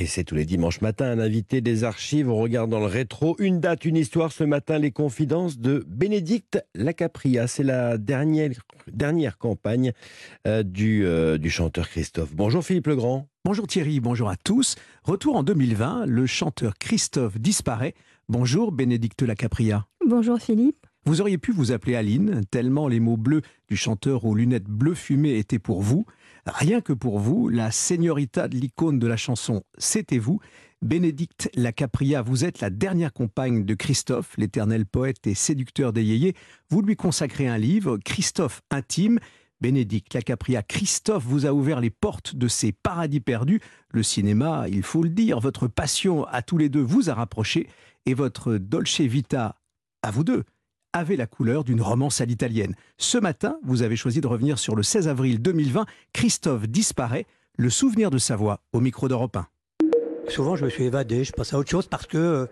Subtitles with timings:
[0.00, 2.30] Et c'est tous les dimanches matins un invité des archives.
[2.30, 4.30] On regarde dans le rétro une date, une histoire.
[4.30, 7.48] Ce matin, les confidences de Bénédicte Lacapria.
[7.48, 8.52] C'est la dernière,
[8.86, 9.92] dernière campagne
[10.46, 12.32] euh, du, euh, du chanteur Christophe.
[12.32, 13.26] Bonjour Philippe Legrand.
[13.44, 14.76] Bonjour Thierry, bonjour à tous.
[15.02, 17.94] Retour en 2020, le chanteur Christophe disparaît.
[18.28, 19.88] Bonjour Bénédicte Lacapria.
[20.06, 20.86] Bonjour Philippe.
[21.06, 24.94] Vous auriez pu vous appeler Aline, tellement les mots bleus du chanteur aux lunettes bleues
[24.94, 26.04] fumées étaient pour vous.
[26.54, 30.40] Rien que pour vous, la señorita de l'icône de la chanson, c'était vous.
[30.80, 36.34] Bénédicte Lacapria, vous êtes la dernière compagne de Christophe, l'éternel poète et séducteur des yéyés.
[36.70, 39.18] Vous lui consacrez un livre, Christophe intime.
[39.60, 43.60] Bénédicte Lacapria, Christophe vous a ouvert les portes de ces paradis perdus.
[43.90, 47.68] Le cinéma, il faut le dire, votre passion à tous les deux vous a rapprochés
[48.06, 49.56] et votre Dolce Vita
[50.02, 50.44] à vous deux
[50.92, 52.74] avait la couleur d'une romance à l'italienne.
[52.96, 55.86] Ce matin, vous avez choisi de revenir sur le 16 avril 2020.
[56.12, 57.26] Christophe disparaît.
[57.56, 59.48] Le souvenir de sa voix au micro d'Europe 1.
[60.28, 62.46] Souvent, je me suis évadé, je passe à autre chose parce que euh,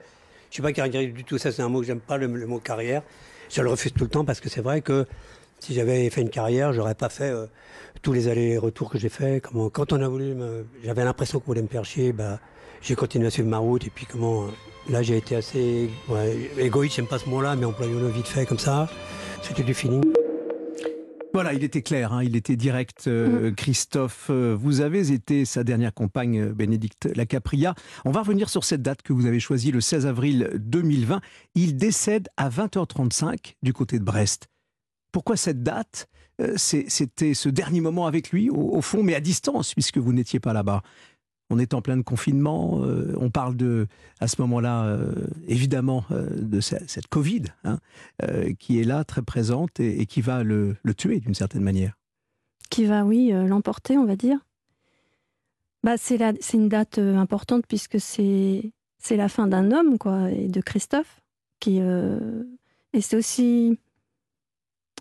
[0.51, 1.39] je suis pas carrière du tout.
[1.39, 3.03] Ça, c'est un mot que j'aime pas, le, mot carrière.
[3.49, 5.07] Je le refuse tout le temps parce que c'est vrai que
[5.59, 7.47] si j'avais fait une carrière, j'aurais pas fait euh,
[8.03, 9.41] tous les allers-retours que j'ai fait.
[9.41, 10.35] Comment, quand on a voulu,
[10.85, 12.39] j'avais l'impression qu'on voulait me faire chier, bah,
[12.83, 14.47] j'ai continué à suivre ma route et puis comment
[14.89, 18.59] Là, j'ai été assez ouais, égoïste, j'aime pas ce mot-là, mais employons-le vite fait comme
[18.59, 18.89] ça.
[19.43, 20.05] C'était du feeling.
[21.35, 23.09] Voilà, il était clair, hein, il était direct.
[23.09, 23.55] Euh, mm.
[23.57, 27.75] Christophe, euh, vous avez été sa dernière compagne, euh, Bénédicte Lacapria.
[28.05, 31.21] On va revenir sur cette date que vous avez choisie, le 16 avril 2020.
[31.57, 34.49] Il décède à 20h35 du côté de Brest.
[35.17, 36.11] Pourquoi cette date
[36.57, 40.53] C'était ce dernier moment avec lui, au fond, mais à distance, puisque vous n'étiez pas
[40.53, 40.83] là-bas
[41.51, 42.81] on est en plein de confinement.
[42.83, 43.87] Euh, on parle de,
[44.21, 45.13] à ce moment-là, euh,
[45.47, 47.79] évidemment, euh, de cette, Covid hein,
[48.59, 51.97] qui est là, très présente et, qui va le, tuer d'une certaine manière.
[52.71, 54.39] Qui va, oui, l'emporter, on va dire.
[55.85, 56.19] Bah, c'est
[56.53, 58.73] une date importante puisque c'est
[59.11, 61.21] la fin d'un homme, quoi, et de Christophe.
[61.61, 63.79] Qui, et c'est aussi.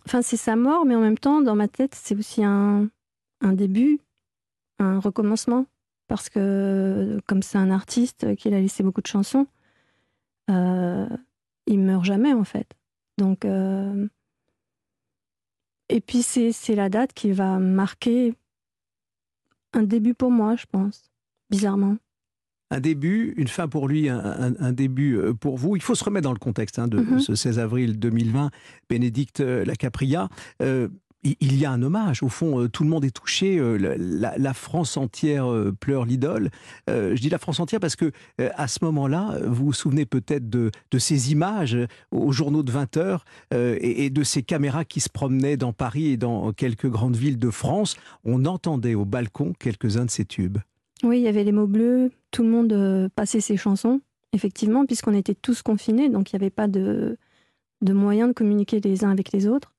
[0.06, 2.90] Enfin, c'est sa mort, mais en même temps, dans ma tête, c'est aussi un,
[3.42, 4.00] un début,
[4.80, 5.66] un recommencement
[6.08, 9.48] parce que comme c'est un artiste qui a laissé beaucoup de chansons,
[10.50, 11.08] euh,
[11.66, 12.68] il meurt jamais en fait.
[13.18, 14.08] Donc euh,
[15.90, 18.36] et puis c'est la date qui va marquer
[19.74, 21.12] un début pour moi, je pense,
[21.50, 21.98] bizarrement.
[22.72, 25.76] Un début, une fin pour lui, un, début euh, pour vous.
[25.76, 27.20] Il faut se remettre dans le contexte hein, de mm-hmm.
[27.20, 28.50] ce 16 avril 2020.
[28.90, 30.30] Bénédicte Lacapria,
[31.40, 32.24] il y a un hommage.
[32.24, 33.58] Au fond, euh, tout le monde est touché.
[33.58, 36.50] Euh, la, France entière euh, pleure l'idole.
[36.88, 40.72] Je dis la France entière parce que à ce moment-là, vous vous souvenez peut-être de,
[40.98, 41.78] ces images
[42.12, 46.18] aux journaux de 20 heures et, de ces caméras qui se promenaient dans Paris et
[46.18, 47.96] dans quelques grandes villes de France.
[48.24, 50.58] On entendait au balcon quelques-uns de ces tubes.
[51.06, 52.12] Oui, il y avait les mots bleus.
[52.32, 54.02] Tout le monde passait ses chansons,
[54.34, 57.18] effectivement, puisqu'on était tous confinés, donc il n'y avait pas de,
[57.82, 59.76] de moyens de communiquer les uns avec les autres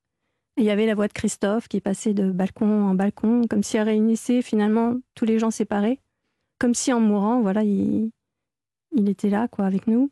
[0.56, 3.76] il y avait la voix de Christophe qui passait de balcon en balcon, comme si
[3.76, 6.00] elle réunissait finalement tous les gens séparés,
[6.58, 8.10] comme si en mourant, voilà, il,
[8.96, 10.10] il était là, quoi, avec nous.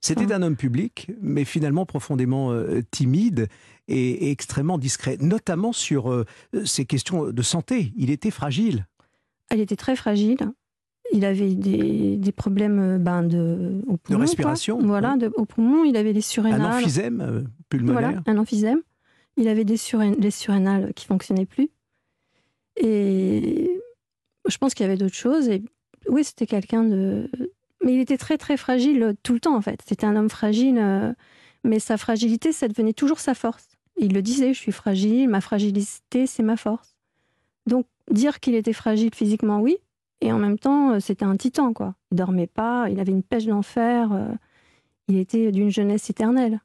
[0.00, 3.48] C'était un homme public, mais finalement profondément euh, timide
[3.88, 6.26] et, extrêmement discret, notamment sur euh,
[6.64, 7.92] ces questions de santé.
[7.96, 8.86] Il était fragile.
[9.54, 10.38] Il était très fragile.
[11.12, 14.78] Il avait des, des problèmes euh, ben, de, au poumon, de respiration.
[14.78, 15.84] Voilà, au poumon.
[15.84, 16.62] Il avait des surrénales.
[16.62, 18.00] Un emphysème pulmonaire.
[18.00, 18.80] Voilà, un emphysème.
[19.36, 19.76] Il avait des
[20.18, 21.70] les surrénales qui fonctionnaient plus.
[22.76, 23.80] Et
[24.48, 25.48] je pense qu'il y avait d'autres choses.
[25.48, 25.62] Et
[26.08, 27.30] oui, c'était quelqu'un de.
[27.84, 29.80] Mais il était très, très fragile tout le temps, en fait.
[29.86, 30.78] C'était un homme fragile.
[30.78, 31.12] Euh,
[31.64, 33.68] mais sa fragilité, ça devenait toujours sa force.
[33.96, 36.94] Il le disait, je suis fragile, ma fragilité, c'est ma force.
[37.66, 39.78] Donc, dire qu'il était fragile physiquement, oui.
[40.20, 41.94] Et en même temps, euh, c'était un titan, quoi.
[42.10, 44.12] Il dormait pas, il avait une pêche d'enfer.
[44.12, 44.28] Euh,
[45.08, 46.60] il était d'une jeunesse éternelle.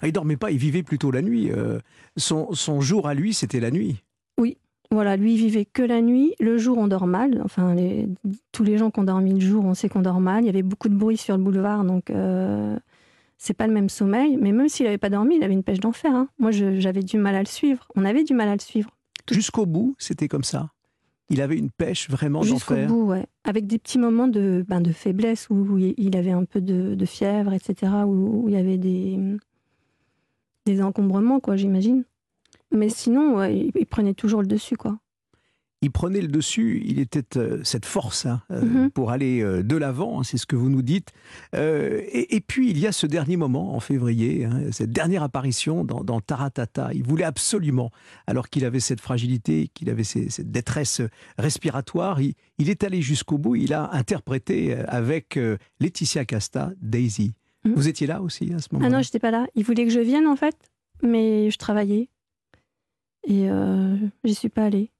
[0.00, 1.50] Ah, il dormait pas, il vivait plutôt la nuit.
[1.50, 1.80] Euh,
[2.16, 4.02] son, son, jour à lui, c'était la nuit.
[4.38, 4.56] Oui,
[4.90, 6.34] voilà, lui il vivait que la nuit.
[6.40, 7.40] Le jour, on dort mal.
[7.44, 7.74] Enfin,
[8.52, 10.44] tous les gens qui ont dormi le jour, on sait qu'on dort mal.
[10.44, 12.78] Il y avait beaucoup de bruit sur le boulevard, donc euh,
[13.38, 14.36] c'est pas le même sommeil.
[14.36, 16.14] Mais même s'il n'avait pas dormi, il avait une pêche d'enfer.
[16.14, 16.28] Hein.
[16.38, 17.88] Moi, j'avais du mal à le suivre.
[17.96, 18.90] On avait du mal à le suivre.
[19.34, 20.70] Jusqu'au bout, c'était comme ça.
[21.30, 22.76] Il avait une pêche vraiment d'enfer.
[22.76, 23.26] Jusqu'au bout, ouais.
[23.44, 27.52] Avec des petits moments de, ben, de faiblesse où, il avait un peu de, fièvre,
[27.52, 27.92] etc.
[28.06, 29.18] où il y avait des,
[30.64, 32.04] des encombrements, quoi, j'imagine.
[32.70, 34.98] Mais sinon, il, prenait toujours le dessus, quoi.
[35.80, 38.90] Il prenait le dessus, il était euh, cette force hein, euh, mhm.
[38.90, 41.12] pour aller euh, de l'avant, hein, c'est ce que vous nous dites.
[41.52, 46.20] Et, puis il y a ce dernier moment en février, hein, cette dernière apparition dans,
[46.20, 46.90] Taratata.
[46.94, 47.90] Il voulait absolument,
[48.26, 51.00] alors qu'il avait cette fragilité, qu'il avait cette détresse
[51.38, 53.56] respiratoire, il, est allé jusqu'au bout.
[53.56, 55.38] Il a interprété avec
[55.80, 57.34] Laetitia Casta, Daisy.
[57.64, 57.74] Mhm.
[57.74, 59.46] Vous étiez là aussi à ce moment-là Ah non, j'étais pas là.
[59.54, 60.56] Il voulait que je vienne en fait,
[61.02, 62.08] mais je travaillais
[63.26, 63.48] et
[64.24, 64.90] j'y suis pas allée.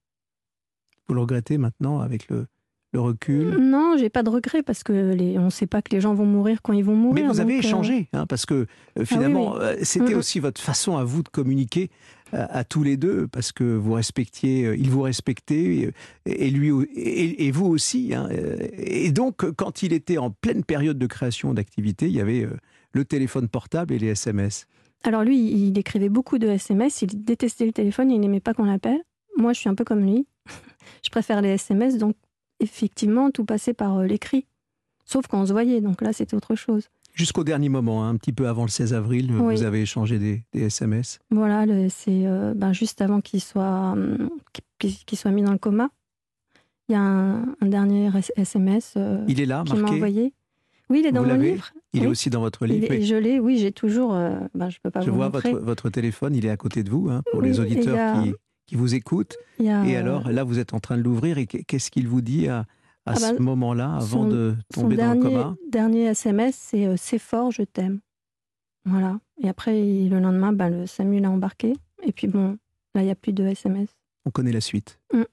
[1.09, 2.45] Vous le regrettez maintenant avec le,
[2.93, 3.57] le recul?
[3.59, 6.13] Non, j'ai pas de regret parce que les, on ne sait pas que les gens
[6.13, 7.25] vont mourir quand ils vont mourir.
[7.25, 8.65] Mais vous avez euh, échangé, hein, parce que euh,
[8.99, 11.89] ah finalement, euh, c'était aussi votre façon à vous de communiquer
[12.31, 15.91] à, tous les deux, parce que vous respectiez, il vous respectait,
[16.27, 18.13] et lui et, vous aussi.
[18.13, 18.29] Hein,
[18.77, 22.47] et donc, quand il était en pleine période de création d'activité, il y avait
[22.93, 24.67] le téléphone portable et les SMS.
[25.03, 28.65] Alors lui, il écrivait beaucoup de SMS, il détestait le téléphone, il n'aimait pas qu'on
[28.65, 29.01] l'appelle.
[29.37, 30.27] Moi, je suis un peu comme lui.
[31.03, 32.15] Je préfère les SMS, donc
[32.59, 34.45] effectivement, tout passait par euh, l'écrit.
[35.05, 36.89] Sauf quand on se voyait, donc là, c'était autre chose.
[37.13, 40.43] Jusqu'au dernier moment, hein, un petit peu avant le 16 avril, vous avez échangé des,
[40.53, 44.29] SMS Voilà, c'est euh, ben, juste avant qu'il soit, hum,
[45.13, 45.89] soit mis dans le coma.
[46.87, 50.33] Il y a un, dernier SMS euh, il est là, qu'il m'a envoyé.
[50.89, 51.71] Oui, il est dans mon livre.
[51.93, 52.87] Il est aussi dans votre livre.
[53.01, 54.11] Je l'ai, oui, j'ai toujours.
[54.53, 57.09] Ben, je peux pas je vois votre, votre, téléphone, il est à côté de vous,
[57.09, 58.33] hein, pour les auditeurs qui,
[58.69, 59.35] qui vous écoute.
[59.59, 62.59] Et alors, là, vous êtes en train de l'ouvrir et qu'est-ce qu'il vous dit à,
[62.59, 62.65] à
[63.05, 65.55] ah ce bah, moment-là, avant de tomber dans le coma?
[65.71, 67.99] dernier SMS, c'est euh, C'est fort, je t'aime.
[68.85, 69.19] Voilà.
[69.41, 71.73] Et après, le lendemain, bah, le Samuel a embarqué.
[72.03, 72.57] Et puis bon,
[72.93, 73.89] là, il n'y a plus de SMS.
[74.25, 74.99] On connaît la suite.
[75.13, 75.23] Mm.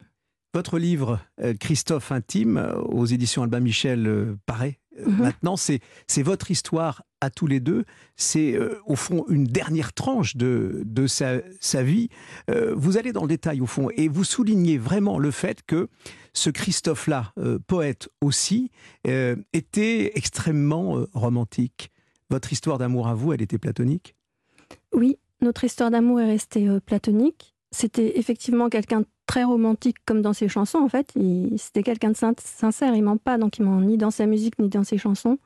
[0.55, 5.17] Votre livre, euh, Christophe Intime, euh, aux éditions Albin Michel, paraît Mhm.
[5.19, 5.81] Maintenant, c'est
[6.23, 7.85] votre histoire à tous les deux.
[8.17, 12.09] C'est euh, au fond une dernière tranche de, de sa, sa vie.
[12.51, 15.89] Euh, vous allez dans le détail au fond et vous soulignez vraiment le fait que
[16.33, 18.71] ce Christophe-là, euh, poète aussi,
[19.05, 21.91] était extrêmement romantique.
[22.29, 24.15] Votre histoire d'amour à vous, elle était platonique?
[24.93, 27.55] Oui, notre histoire d'amour est restée platonique.
[27.71, 31.13] C'était effectivement quelqu'un très romantique comme dans ses chansons en fait.
[31.57, 34.69] C'était quelqu'un de sincère, il ment pas, donc il ment ni dans sa musique ni
[34.69, 35.39] dans ses chansons.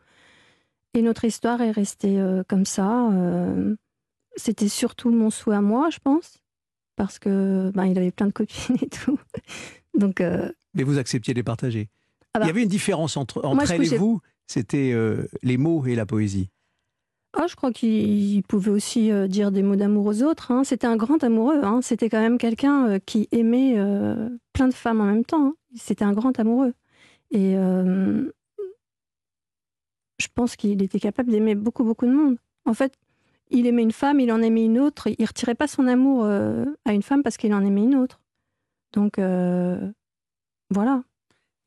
[0.94, 3.10] Et notre histoire est restée euh, comme ça.
[3.12, 3.76] Euh,
[4.36, 6.38] c'était surtout mon souhait à moi, je pense,
[6.96, 9.18] parce que ben, il avait plein de copines et tout.
[9.98, 10.20] donc.
[10.20, 11.88] Euh, Mais vous acceptiez de les partager.
[12.34, 14.20] Ah il y bah, avait une différence entre, entre elle et vous.
[14.46, 14.96] C'était
[15.42, 16.50] les mots et la poésie.
[17.32, 20.50] Ah, je crois qu'il pouvait aussi euh, dire des mots d'amour aux autres.
[20.50, 20.64] Hein.
[20.64, 21.60] C'était un grand amoureux.
[21.62, 21.80] Hein.
[21.80, 25.46] C'était quand même quelqu'un euh, qui aimait euh, plein de femmes en même temps.
[25.48, 25.54] Hein.
[25.76, 26.74] C'était un grand amoureux.
[27.30, 27.54] Et
[30.18, 32.38] je pense qu'il était capable d'aimer beaucoup, beaucoup de monde.
[32.64, 32.92] En fait,
[33.50, 35.06] il aimait une femme, il en aimait une autre.
[35.16, 38.20] Il retirait pas son amour à une femme parce qu'il en aimait une autre.
[38.92, 39.20] Donc,
[40.70, 41.04] voilà.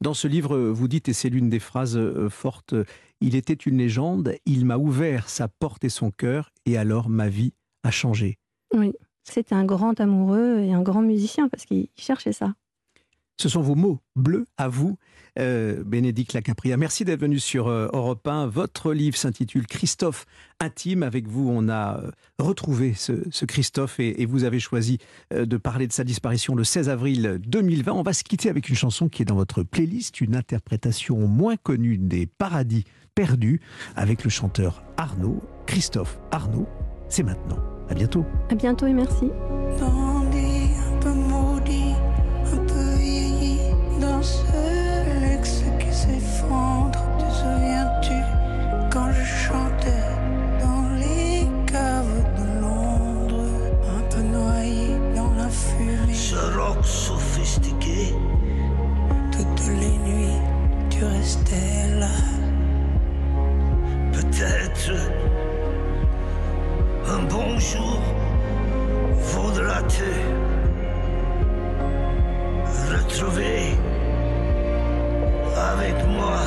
[0.03, 1.97] Dans ce livre, vous dites, et c'est l'une des phrases
[2.27, 2.75] fortes,
[3.21, 7.29] il était une légende, il m'a ouvert sa porte et son cœur, et alors ma
[7.29, 7.53] vie
[7.83, 8.37] a changé.
[8.75, 8.91] Oui,
[9.23, 12.53] c'était un grand amoureux et un grand musicien parce qu'il cherchait ça.
[13.37, 14.97] Ce sont vos mots bleus à vous,
[15.39, 16.77] euh, Bénédicte Lacapria.
[16.77, 18.47] Merci d'être venu sur euh, Europe 1.
[18.47, 20.25] Votre livre s'intitule Christophe
[20.59, 21.01] intime.
[21.01, 24.99] Avec vous, on a euh, retrouvé ce, Christophe et, vous avez choisi
[25.31, 27.91] de parler de sa disparition le 16 avril 2020.
[27.91, 31.57] On va se quitter avec une chanson qui est dans votre playlist, une interprétation moins
[31.57, 33.61] connue des Paradis perdu
[33.95, 36.67] avec le chanteur Arnaud, Christophe Arnaud.
[37.09, 37.59] C'est maintenant.
[37.89, 38.25] À bientôt.
[38.49, 39.29] À bientôt et merci.
[61.99, 62.07] Là
[64.11, 64.91] peut-être
[67.07, 68.01] un bon jour
[69.31, 70.03] vaudra-t-il
[72.93, 73.77] retrouver
[75.71, 76.39] avec moi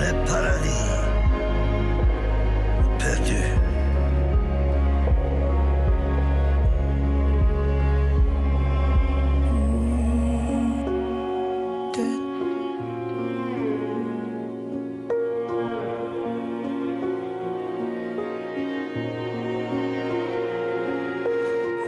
[0.00, 0.63] les paradis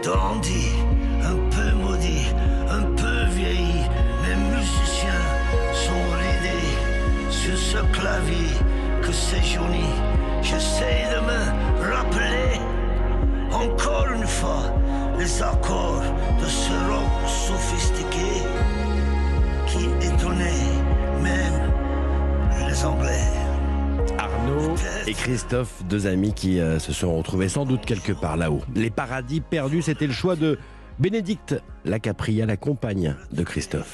[0.06, 0.68] dandy,
[1.30, 2.28] un peu maudit,
[2.70, 3.82] un peu vieilli.
[4.24, 5.24] Les musiciens
[5.84, 6.74] sont ridés
[7.28, 8.52] sur ce clavier
[9.02, 9.90] que c'est joli.
[10.42, 11.40] J'essaie de me
[11.92, 12.60] rappeler
[13.52, 14.64] encore une fois
[15.18, 16.04] les les accords
[25.06, 28.62] et Christophe, deux amis qui euh, se sont retrouvés sans doute quelque part là-haut.
[28.74, 30.58] Les paradis perdus, c'était le choix de
[30.98, 33.84] Bénédicte Lacapria, la compagne de Christophe.